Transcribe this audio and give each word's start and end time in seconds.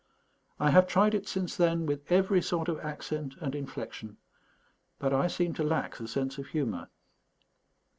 I 0.59 0.71
have 0.71 0.87
tried 0.87 1.13
it 1.13 1.27
since 1.27 1.55
then 1.55 1.85
with 1.85 2.11
every 2.11 2.41
sort 2.41 2.67
of 2.69 2.79
accent 2.79 3.35
and 3.39 3.53
inflection, 3.53 4.17
but 4.97 5.13
I 5.13 5.27
seem 5.27 5.53
to 5.53 5.63
lack 5.63 5.97
the 5.97 6.07
sense 6.07 6.39
of 6.39 6.47
humour. 6.47 6.89